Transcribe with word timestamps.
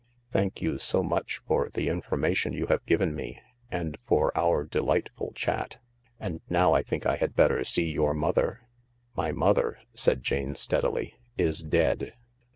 Thank 0.31 0.63
you 0.63 0.79
so 0.79 1.03
much 1.03 1.41
for 1.47 1.69
the 1.71 1.87
information 1.87 2.53
you 2.53 2.65
have 2.65 2.83
given 2.87 3.13
me— 3.13 3.39
and 3.69 3.99
for 4.07 4.35
our 4.35 4.63
delightful 4.63 5.31
chat. 5.35 5.77
And 6.19 6.41
now 6.49 6.73
I 6.73 6.81
think 6.81 7.05
I 7.05 7.17
had 7.17 7.35
better 7.35 7.63
see 7.63 7.91
your 7.91 8.15
mother." 8.15 8.61
"My 9.15 9.31
mother," 9.31 9.77
said 9.93 10.23
Jane 10.23 10.55
steadily, 10.55 11.19
"is 11.37 11.61
dead." 11.61 12.13